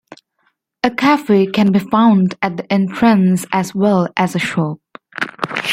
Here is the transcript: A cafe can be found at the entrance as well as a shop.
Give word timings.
A 0.83 0.89
cafe 0.89 1.45
can 1.45 1.71
be 1.71 1.77
found 1.77 2.33
at 2.41 2.57
the 2.57 2.73
entrance 2.73 3.45
as 3.51 3.75
well 3.75 4.07
as 4.17 4.33
a 4.33 4.39
shop. 4.39 4.79